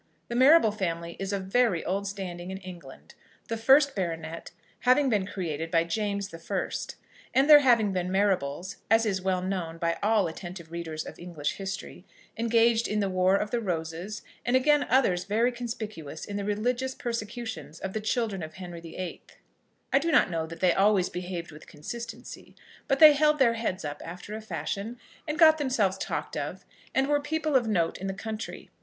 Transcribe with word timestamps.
The 0.29 0.35
Marrable 0.35 0.71
family 0.71 1.15
is 1.19 1.31
of 1.31 1.43
very 1.43 1.85
old 1.85 2.07
standing 2.07 2.49
in 2.49 2.57
England, 2.57 3.13
the 3.49 3.55
first 3.55 3.93
baronet 3.95 4.49
having 4.79 5.09
been 5.09 5.27
created 5.27 5.69
by 5.69 5.83
James 5.83 6.33
I., 6.33 6.69
and 7.35 7.47
there 7.47 7.59
having 7.59 7.93
been 7.93 8.09
Marrables, 8.09 8.77
as 8.89 9.05
is 9.05 9.21
well 9.21 9.43
known 9.43 9.77
by 9.77 9.99
all 10.01 10.27
attentive 10.27 10.71
readers 10.71 11.05
of 11.05 11.19
English 11.19 11.57
history, 11.57 12.03
engaged 12.35 12.87
in 12.87 12.99
the 12.99 13.11
Wars 13.11 13.43
of 13.43 13.51
the 13.51 13.59
Roses, 13.59 14.23
and 14.43 14.55
again 14.55 14.87
others 14.89 15.25
very 15.25 15.51
conspicuous 15.51 16.25
in 16.25 16.35
the 16.35 16.45
religious 16.45 16.95
persecutions 16.95 17.79
of 17.79 17.93
the 17.93 18.01
children 18.01 18.41
of 18.41 18.55
Henry 18.55 18.81
VIII. 18.81 19.21
I 19.93 19.99
do 19.99 20.11
not 20.11 20.31
know 20.31 20.47
that 20.47 20.61
they 20.61 20.73
always 20.73 21.09
behaved 21.09 21.51
with 21.51 21.67
consistency; 21.67 22.55
but 22.87 22.97
they 22.97 23.13
held 23.13 23.37
their 23.37 23.53
heads 23.53 23.85
up 23.85 24.01
after 24.03 24.33
a 24.33 24.41
fashion, 24.41 24.97
and 25.27 25.37
got 25.37 25.59
themselves 25.59 25.99
talked 25.99 26.35
of, 26.35 26.65
and 26.95 27.05
were 27.05 27.21
people 27.21 27.55
of 27.55 27.67
note 27.67 27.99
in 27.99 28.07
the 28.07 28.15
country. 28.15 28.71